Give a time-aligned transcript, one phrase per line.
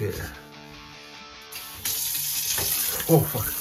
[0.00, 0.12] Oké.
[3.06, 3.54] Oh, fuck.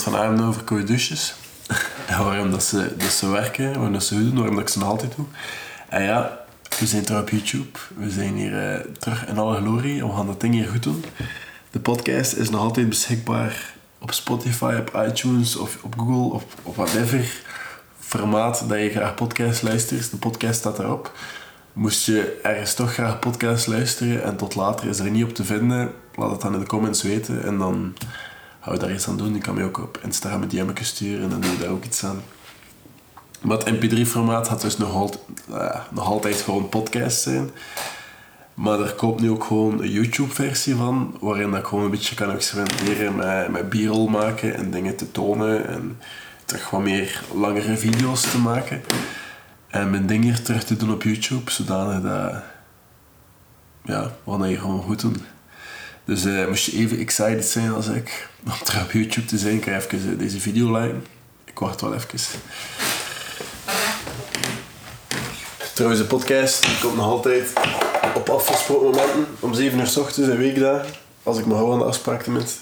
[0.00, 1.34] Vanavond over koude douches.
[2.06, 4.78] En waarom dat ze, dat ze werken, waarom dat ze doen, waarom dat ik ze
[4.78, 5.26] nog altijd doe.
[5.88, 6.38] En ja,
[6.78, 7.78] we zijn terug op YouTube.
[7.96, 10.04] We zijn hier eh, terug in alle glorie.
[10.04, 11.04] We gaan dat ding hier goed doen.
[11.70, 16.76] De podcast is nog altijd beschikbaar op Spotify, op iTunes of op Google of op
[16.76, 17.46] whatever
[18.08, 20.10] formaat dat je graag podcast luistert.
[20.10, 21.12] De podcast staat erop.
[21.72, 25.44] Moest je ergens toch graag podcast luisteren en tot later is er niet op te
[25.44, 27.94] vinden, laat het dan in de comments weten en dan
[28.60, 29.34] gaan we daar iets aan doen.
[29.34, 31.84] Je kan mij ook op Instagram een DM sturen en dan doe je daar ook
[31.84, 32.22] iets aan.
[33.40, 37.50] Maar het mp3-formaat gaat dus nog, altijd, eh, nog altijd gewoon podcast zijn.
[38.54, 42.30] Maar er komt nu ook gewoon een YouTube-versie van, waarin ik gewoon een beetje kan
[42.30, 45.98] experimenteren met, met b-roll maken en dingen te tonen en
[46.48, 48.82] terug wat meer langere video's te maken.
[49.68, 52.42] En mijn ding hier terug te doen op YouTube, zodanig dat...
[53.84, 55.16] Ja, gaan hier gewoon goed doen.
[56.04, 59.60] Dus eh, moest je even excited zijn als ik om terug op YouTube te zijn,
[59.60, 61.04] kan je even eh, deze video liken.
[61.44, 62.40] Ik wacht wel even.
[65.74, 67.52] Trouwens, de podcast die komt nog altijd
[68.14, 69.26] op afgesproken momenten.
[69.40, 70.90] Om 7 uur s ochtends en weekdagen.
[71.22, 72.58] Als ik me hou aan de afspraak tenminste.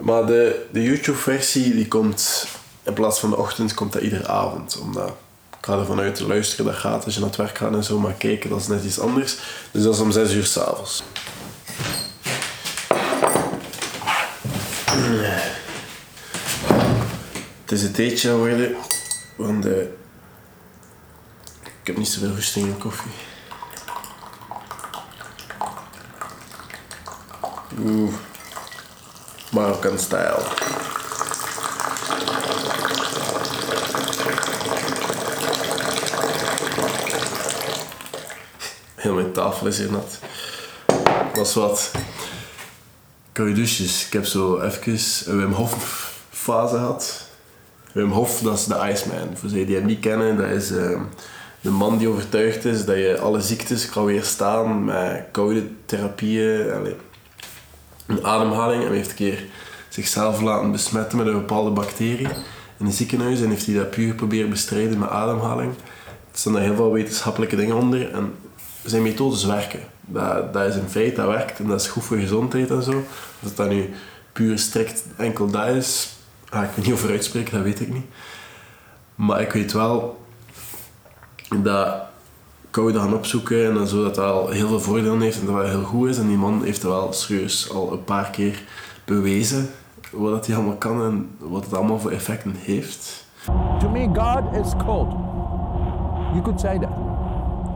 [0.00, 2.46] Maar de, de YouTube-versie die komt
[2.82, 4.78] in plaats van de ochtend, komt dat iedere avond.
[4.78, 5.08] Omdat
[5.58, 7.84] ik ga ervan uit te luisteren, dat gaat als je naar het werk gaat en
[7.84, 7.98] zo.
[7.98, 9.36] Maar kijken, dat is net iets anders.
[9.70, 11.02] Dus dat is om 6 uur s'avonds.
[17.62, 18.76] Het is een theetje geworden.
[19.36, 19.66] Want
[21.64, 23.10] ik heb niet zoveel rusting in koffie.
[27.78, 28.12] Oeh.
[29.50, 30.42] Marokkan style.
[39.02, 40.18] Heel mijn tafel is hier nat.
[41.34, 41.90] Dat is wat.
[43.32, 44.06] Koude douches.
[44.06, 47.26] Ik heb zo even een Wim Hof fase gehad.
[47.92, 49.36] Wim Hof, dat is de Iceman.
[49.36, 51.00] Voor zij die hem niet kennen, dat is eh,
[51.60, 56.72] de man die overtuigd is dat je alle ziektes kan weerstaan met koude therapieën.
[56.72, 56.96] Allee,
[58.06, 58.82] een ademhaling.
[58.82, 59.44] En hij heeft een keer
[59.88, 62.28] zichzelf laten besmetten met een bepaalde bacterie
[62.78, 63.40] in een ziekenhuis.
[63.40, 65.72] En heeft hij dat puur proberen bestrijden met ademhaling.
[66.32, 68.10] Er staan daar heel veel wetenschappelijke dingen onder.
[68.10, 68.34] En
[68.84, 69.80] zijn methodes werken.
[70.00, 71.58] Dat, dat is een feit, dat werkt.
[71.58, 73.04] En dat is goed voor gezondheid en zo.
[73.42, 73.94] Als dat nu
[74.32, 78.06] puur strikt enkel dat is, ga ik niet over uitspreken, dat weet ik niet.
[79.14, 80.20] Maar ik weet wel
[81.62, 81.94] dat
[82.70, 85.68] koude gaan opzoeken en zo dat dat al heel veel voordelen heeft en dat dat
[85.68, 86.18] heel goed is.
[86.18, 88.62] En die man heeft dat wel serieus al een paar keer
[89.04, 89.70] bewezen
[90.12, 93.26] wat dat hij allemaal kan en wat het allemaal voor effecten heeft.
[93.78, 95.10] To me, God is cold.
[96.32, 97.01] You could say that.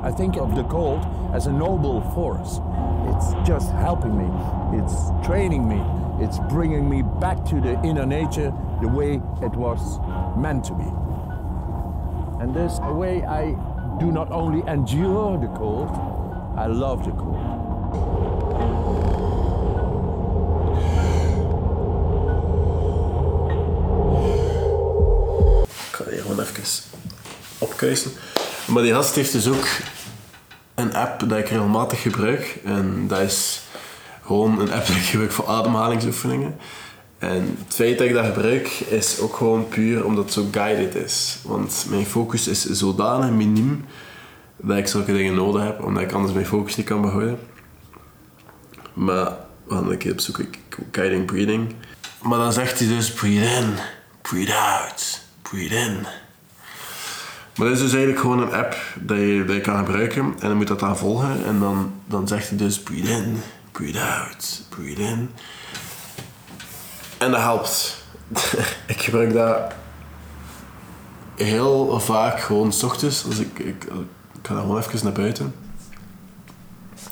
[0.06, 2.61] I think of the cold as a noble force.
[3.11, 4.28] It's just helping me,
[4.78, 5.83] it's training me,
[6.25, 9.99] it's bringing me back to the inner nature the way it was
[10.37, 10.89] meant to be.
[12.41, 13.56] And this way I
[13.99, 15.91] do not only endure the cold,
[16.56, 17.34] I love the cold.
[25.89, 26.62] Ik ga hier gewoon even
[27.59, 28.11] opkuisen.
[28.66, 29.66] Maar die gast heeft dus ook
[30.77, 32.59] een app dat ik regelmatig gebruik.
[32.65, 33.63] En dat is
[34.25, 36.57] gewoon een app dat ik gebruik voor ademhalingsoefeningen.
[37.19, 40.95] En het feit dat ik dat gebruik is ook gewoon puur omdat het zo guided
[40.95, 41.39] is.
[41.45, 43.85] Want mijn focus is zodanig miniem
[44.57, 47.39] dat ik zulke dingen nodig heb, omdat ik anders mijn focus niet kan behouden.
[48.93, 50.49] Maar we gaan een keer opzoeken,
[50.93, 51.75] guiding breathing.
[52.23, 53.75] Maar dan zegt hij dus breathe in,
[54.23, 56.07] breathe out, breathe in.
[57.56, 60.67] Maar dat is dus eigenlijk gewoon een app dat je, kan gebruiken en dan moet
[60.67, 63.41] dat dan volgen en dan, dan zegt hij dus breathe in,
[63.72, 65.31] breathe out, breathe in.
[67.19, 68.05] En dat helpt.
[68.87, 69.72] ik gebruik dat
[71.37, 73.25] heel vaak gewoon s ochtends.
[73.25, 73.86] Als ik, ik,
[74.42, 75.54] ga dan gewoon even naar buiten.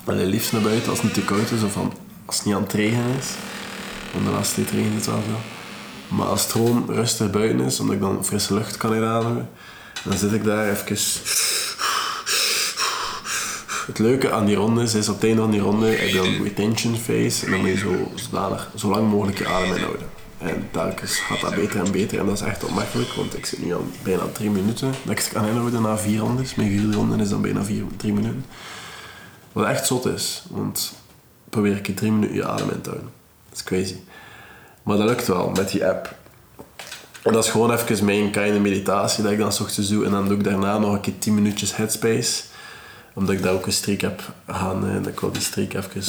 [0.03, 1.77] Allee, liefst naar buiten als het niet te koud is of
[2.25, 3.29] als het niet aan het regenen is.
[4.13, 5.39] Want de laatste tijd regent het wel veel.
[6.17, 9.49] Maar als het gewoon rustig buiten is, omdat ik dan frisse lucht kan inademen,
[10.05, 10.97] dan zit ik daar even.
[13.87, 16.43] Het leuke aan die rondes is, op het einde van die ronde heb je een
[16.43, 20.07] retention phase en dan moet je zo, zodanig, zo lang mogelijk je adem inhouden.
[20.37, 23.65] En telkens gaat dat beter en beter en dat is echt opmerkelijk, want ik zit
[23.65, 26.55] nu al bijna drie minuten dat ik kan inhouden na vier rondes.
[26.55, 28.45] Mijn vierde ronde is dan bijna vier, drie minuten.
[29.51, 30.93] Wat echt zot is, want
[31.49, 33.11] probeer ik in drie minuten je adem in te houden.
[33.49, 33.95] Dat is crazy.
[34.83, 36.15] Maar dat lukt wel met die app.
[37.33, 40.05] Dat is gewoon even mijn kleine meditatie dat ik dan s ochtends doe.
[40.05, 42.43] En dan doe ik daarna nog een keer 10 minuutjes headspace.
[43.13, 44.89] Omdat ik daar ook een streak heb gaan.
[44.89, 46.03] En ik wil die streak even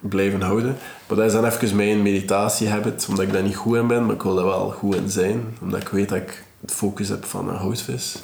[0.00, 0.76] blijven houden.
[1.06, 3.06] Maar dat is dan even mijn meditatie habit.
[3.08, 5.56] Omdat ik daar niet goed in ben, maar ik wil daar wel goed in zijn.
[5.60, 8.16] Omdat ik weet dat ik het focus heb van een houtvis.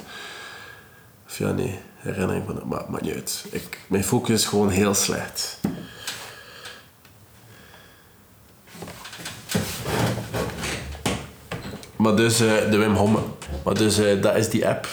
[1.26, 3.44] Of ja, nee, herinnering van maar maakt niet uit.
[3.50, 5.58] Ik, mijn focus is gewoon heel slecht.
[12.02, 13.18] Maar dus eh, de Wim Homme.
[13.64, 14.86] Maar dus eh, dat is die app.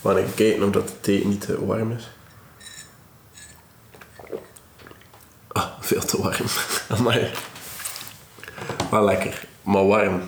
[0.00, 2.10] Maar ik kijk nog dat de thee niet te warm is.
[5.48, 6.46] Ah, veel te warm.
[6.98, 7.30] Amai.
[8.90, 10.20] Wel lekker, maar warm.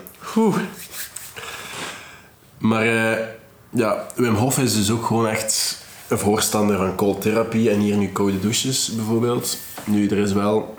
[2.57, 3.27] Maar eh,
[3.69, 5.77] ja, Wim Hof is dus ook gewoon echt
[6.07, 9.57] een voorstander van cold therapie en hier nu koude douches bijvoorbeeld.
[9.85, 10.75] Nu, er is wel...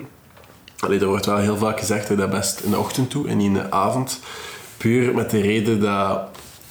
[0.83, 3.27] Allee, er wordt wel heel vaak gezegd dat je dat best in de ochtend doet
[3.27, 4.19] en niet in de avond.
[4.77, 6.19] Puur met de reden dat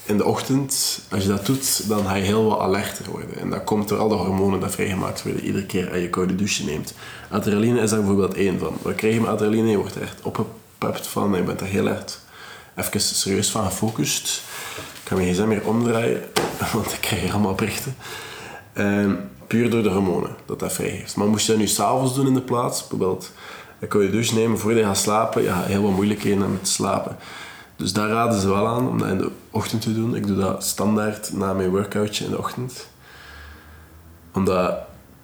[0.05, 3.38] in de ochtend, als je dat doet, dan ga je heel wat alerter worden.
[3.38, 6.35] En dat komt door al de hormonen dat vrijgemaakt worden iedere keer als je koude
[6.35, 6.94] douche neemt.
[7.31, 8.76] Adrenaline is daar bijvoorbeeld één van.
[8.82, 9.70] Wat krijg je met adrenaline?
[9.70, 12.20] Je wordt er echt opgepept van je bent er heel erg
[12.76, 14.43] even serieus van gefocust.
[14.76, 16.23] Ik kan mijn gsm meer omdraaien,
[16.73, 17.97] want ik krijg hier allemaal berichten.
[18.73, 21.17] En puur door de hormonen dat dat vrijgeeft.
[21.17, 23.31] Maar moest je dat nu s'avonds doen in de plaats, bijvoorbeeld
[23.82, 27.17] dan kun je douche nemen voordat je gaat slapen, ja, heel wat moeilijkheden met slapen.
[27.76, 30.17] Dus daar raden ze wel aan om dat in de ochtend te doen.
[30.17, 32.87] Ik doe dat standaard na mijn workoutje in de ochtend.
[34.32, 34.79] Omdat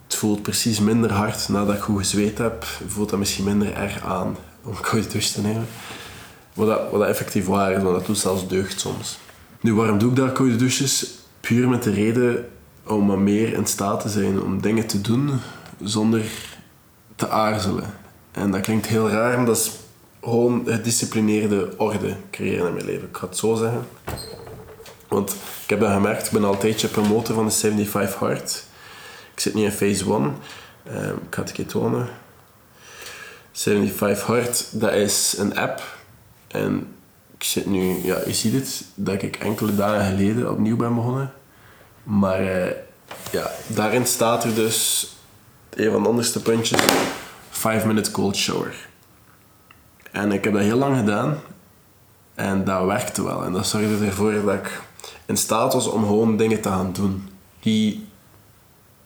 [0.04, 2.64] het voelt precies minder hard nadat ik goed gezweet heb.
[2.86, 5.66] Voelt dat misschien minder erg aan om koude douche te nemen.
[6.54, 9.18] Wat dat, wat dat effectief waar is, want dat doet zelfs deugd soms.
[9.60, 11.18] Nu, waarom doe ik daar koude douches?
[11.40, 12.48] Puur met de reden
[12.86, 15.30] om wat meer in staat te zijn om dingen te doen
[15.82, 16.24] zonder
[17.16, 18.06] te aarzelen.
[18.32, 19.70] En dat klinkt heel raar, maar dat is
[20.22, 23.08] gewoon gedisciplineerde orde creëren in mijn leven.
[23.08, 23.86] Ik ga het zo zeggen.
[25.08, 25.30] Want
[25.62, 28.64] ik heb dat gemerkt, ik ben al een promotor van de 75 Hard.
[29.34, 30.36] Ik zit nu in phase 1.
[30.90, 32.08] Uh, ik ga het een keer tonen.
[33.52, 35.82] 75 Hard, dat is een app.
[36.48, 36.94] En
[37.34, 41.32] ik zit nu, ja, je ziet het, dat ik enkele dagen geleden opnieuw ben begonnen.
[42.02, 42.66] Maar uh,
[43.30, 45.08] ja, daarin staat er dus
[45.74, 46.80] een van de onderste puntjes
[47.58, 48.88] 5 minute cold shower.
[50.10, 51.38] En ik heb dat heel lang gedaan.
[52.34, 53.44] En dat werkte wel.
[53.44, 54.80] En dat zorgde ervoor dat ik
[55.26, 57.28] in staat was om gewoon dingen te gaan doen.
[57.60, 58.06] Die,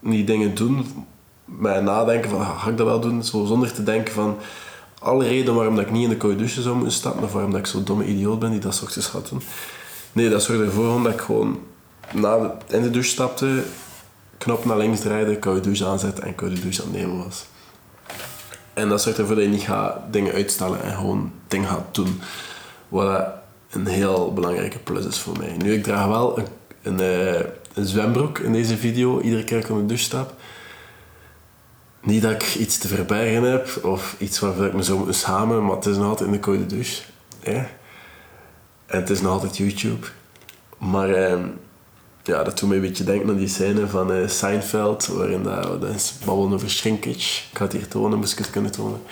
[0.01, 1.07] die dingen doen,
[1.45, 3.25] met nadenken van, ga ik dat wel doen?
[3.25, 4.37] Zo, zonder te denken van,
[4.99, 7.51] alle reden waarom dat ik niet in de koude douche zou moeten stappen, of waarom
[7.51, 9.43] dat ik zo'n domme idioot ben die dat ochtends gaat doen.
[10.13, 11.59] Nee, dat zorgde ervoor dat ik gewoon
[12.13, 13.63] na in de douche stapte,
[14.39, 17.45] knop naar links draaide, koude douche aanzet en koude douche aan nemen was.
[18.75, 22.21] En dat zorgt ervoor dat je niet gaat dingen uitstellen en gewoon dingen gaat doen.
[22.89, 23.27] Wat
[23.71, 25.57] een heel belangrijke plus is voor mij.
[25.57, 26.47] Nu, ik draag wel een,
[26.83, 30.35] een, eh, zwembroek in deze video, iedere keer dat ik op de douche stap.
[32.01, 35.65] Niet dat ik iets te verbergen heb of iets waarvoor ik me zou moeten schamen,
[35.65, 37.03] maar het is nog altijd in de koude douche.
[37.41, 37.55] Hè?
[38.87, 40.07] En het is nog altijd YouTube.
[40.79, 41.47] Maar ehm,
[42.23, 45.85] ja, dat doet me een beetje denken aan die scène van uh, Seinfeld, waarin dat,
[45.85, 47.43] is babbelen over shrinkage.
[47.51, 49.03] Ik ga het hier tonen, moest ik het kunnen tonen.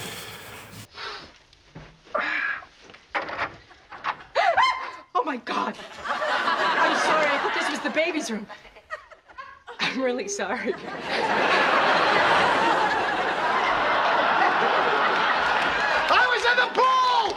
[5.12, 5.74] Oh my god.
[6.84, 8.46] I'm sorry, I thought this was the baby's room.
[9.80, 10.74] I'm really sorry.
[16.10, 17.36] I was in the pool!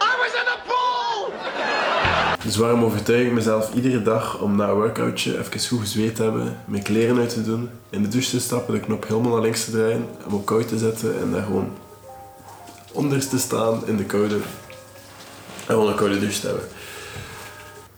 [0.00, 0.78] I was in the pool!
[2.48, 6.22] Dus waarom overtuig ik mezelf iedere dag om na een workoutje even goed gezweet te
[6.22, 9.40] hebben, mijn kleren uit te doen, in de douche te stappen, de knop helemaal naar
[9.40, 11.70] links te draaien, hem op koud te zetten en daar gewoon
[12.92, 14.42] onder te staan in de koude en
[15.66, 16.64] gewoon een koude douche te hebben.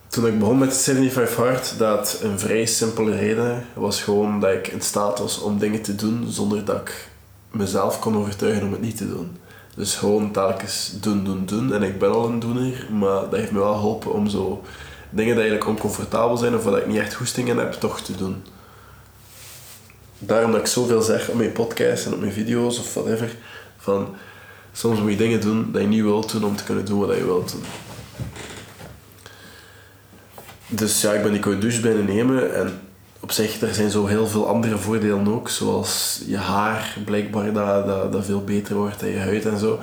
[0.08, 4.68] Toen ik begon met 75 Hard, dat een vrij simpele reden was gewoon dat ik
[4.68, 7.08] in staat was om dingen te doen zonder dat ik
[7.50, 9.36] mezelf kon overtuigen om het niet te doen.
[9.80, 11.74] Dus gewoon telkens doen, doen, doen.
[11.74, 14.62] En ik ben al een doener, maar dat heeft me wel geholpen om zo
[15.10, 18.16] dingen die eigenlijk oncomfortabel zijn of waar ik niet echt goesting in heb, toch te
[18.16, 18.42] doen.
[20.18, 23.36] Daarom dat ik zoveel zeg op mijn podcast en op mijn video's of whatever,
[23.76, 24.14] van
[24.72, 27.16] soms moet je dingen doen dat je niet wilt doen om te kunnen doen wat
[27.16, 27.64] je wilt doen.
[30.68, 32.80] Dus ja, ik ben die douche bijna nemen en
[33.30, 37.86] op zich, er zijn zo heel veel andere voordelen ook, zoals je haar blijkbaar dat,
[37.86, 39.78] dat, dat veel beter wordt en je huid en zo.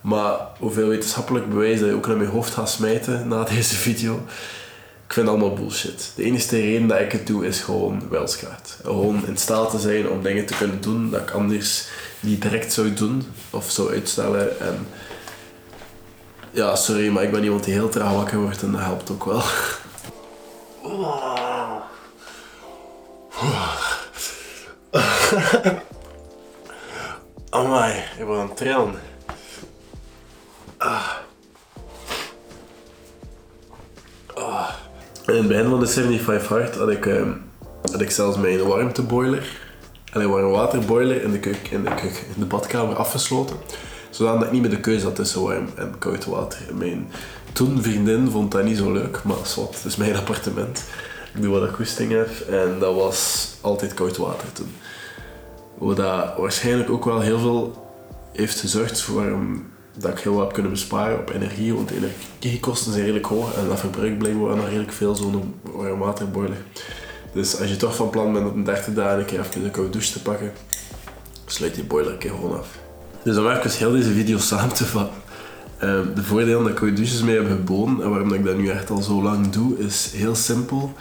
[0.00, 4.14] Maar hoeveel wetenschappelijk bewijs dat je ook naar mijn hoofd gaat smijten na deze video,
[5.06, 6.12] ik vind allemaal bullshit.
[6.14, 8.78] De enige reden dat ik het doe is gewoon wilskracht.
[8.84, 11.88] Gewoon in staat te zijn om dingen te kunnen doen dat ik anders
[12.20, 14.60] niet direct zou doen of zou uitstellen.
[14.60, 14.86] En
[16.50, 19.24] Ja, sorry, maar ik ben iemand die heel traag wakker wordt en dat helpt ook
[19.24, 19.42] wel.
[27.50, 28.94] Amai, ik ben aan het trillen.
[30.76, 31.10] Ah.
[34.34, 34.70] Ah.
[35.26, 37.32] In het begin van de 75 Hard had ik, ehm,
[37.90, 39.58] had ik zelfs mijn warmteboiler,
[40.12, 43.56] een warmwaterboiler in de, keuk, in, de keuk, in de badkamer afgesloten.
[44.10, 46.60] Zodat ik niet meer de keuze had tussen warm en koud water.
[46.68, 47.10] En Mijn
[47.52, 50.84] toen vriendin vond dat niet zo leuk, maar zwart, het is mijn appartement.
[51.34, 54.74] Ik doe wat ik goesting heb en dat was altijd koud water toen.
[55.78, 57.92] Wat dat waarschijnlijk ook wel heel veel
[58.32, 59.38] heeft gezorgd voor
[59.96, 63.54] dat ik heel wat heb kunnen besparen op energie, want de energiekosten zijn redelijk hoog
[63.54, 66.58] en dat verbruikt blijkbaar nog redelijk veel zo'n warmwaterboiler.
[67.32, 69.92] Dus als je toch van plan bent een 30 dagen een keer even een koude
[69.92, 70.52] douche te pakken,
[71.46, 72.68] sluit die boiler een keer gewoon af.
[73.22, 75.27] Dus om even heel deze video samen te vatten.
[75.82, 78.68] Uh, de voordelen dat ik koude douches mee heb geboden en waarom ik dat nu
[78.68, 80.92] echt al zo lang doe, is heel simpel.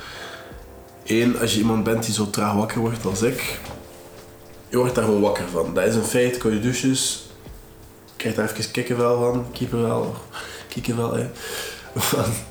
[1.05, 3.59] Eén, als je iemand bent die zo traag wakker wordt als ik,
[4.69, 5.73] je wordt daar gewoon wakker van.
[5.73, 7.29] Dat is een feit, koude douches,
[8.15, 10.15] krijg daar even kikkenvel van, kiepenvel,
[10.67, 11.29] kikkenvel hè.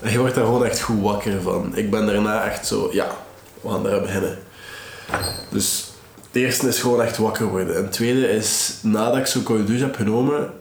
[0.13, 1.77] je wordt daar gewoon echt goed wakker van.
[1.77, 3.17] Ik ben daarna echt zo, ja,
[3.61, 4.39] we gaan daar beginnen.
[5.51, 5.85] Dus
[6.27, 7.77] het eerste is gewoon echt wakker worden.
[7.77, 10.53] En het tweede is, nadat ik zo'n koude douche heb genomen,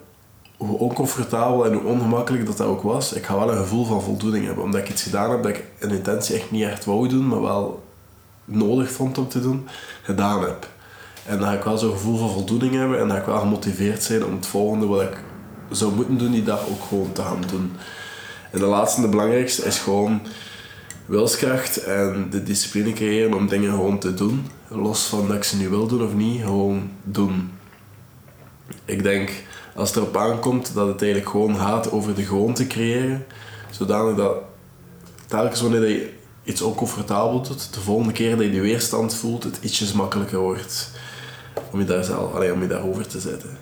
[0.57, 4.01] hoe oncomfortabel en hoe ongemakkelijk dat dat ook was, ik ga wel een gevoel van
[4.01, 4.63] voldoening hebben.
[4.63, 7.41] Omdat ik iets gedaan heb dat ik in intentie echt niet echt wou doen, maar
[7.41, 7.83] wel
[8.45, 9.67] nodig vond om te doen,
[10.01, 10.67] gedaan heb.
[11.25, 14.03] En dan ga ik wel zo'n gevoel van voldoening hebben en ga ik wel gemotiveerd
[14.03, 15.17] zijn om het volgende wat ik
[15.69, 17.71] zou moeten doen die dag ook gewoon te gaan doen.
[18.51, 20.21] En de laatste en de belangrijkste is gewoon
[21.05, 24.47] wilskracht en de discipline creëren om dingen gewoon te doen.
[24.67, 27.51] Los van dat ik ze nu wil doen of niet, gewoon doen.
[28.85, 29.31] Ik denk,
[29.75, 33.25] als het erop aankomt, dat het eigenlijk gewoon gaat over de gewoonte creëren.
[33.69, 34.37] Zodanig dat
[35.27, 36.13] telkens wanneer je
[36.43, 40.91] iets oncomfortabel doet, de volgende keer dat je weerstand voelt, het ietsjes makkelijker wordt
[41.71, 43.57] om je, daar zelf, allee, om je daarover te zetten.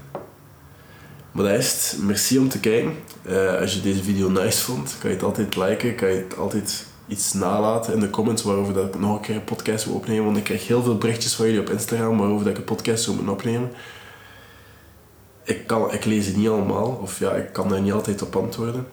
[1.32, 2.02] Maar dat is het.
[2.02, 2.96] Merci om te kijken.
[3.28, 6.38] Uh, als je deze video nice vond, kan je het altijd liken, kan je het
[6.38, 9.96] altijd iets nalaten in de comments waarover dat ik nog een keer een podcast wil
[9.96, 10.26] opnemen.
[10.26, 13.04] Want ik krijg heel veel berichtjes van jullie op Instagram waarover dat ik een podcast
[13.04, 13.72] zou moeten opnemen.
[15.44, 18.36] Ik, kan, ik lees het niet allemaal, of ja, ik kan daar niet altijd op
[18.36, 18.88] antwoorden.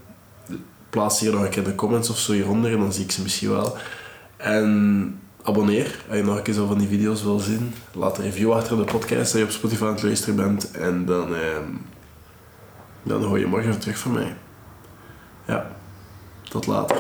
[0.91, 3.23] Plaats hier nog een keer de comments of zo hieronder en dan zie ik ze
[3.23, 3.77] misschien wel.
[4.37, 7.75] En abonneer als je nog een keer zo van die video's wil zien.
[7.93, 10.71] Laat een review achter de podcast als je op Spotify aan het luisteren bent.
[10.71, 11.59] En dan, eh,
[13.03, 14.37] dan hoor je morgen terug van mij.
[15.47, 15.71] Ja,
[16.49, 16.97] tot later.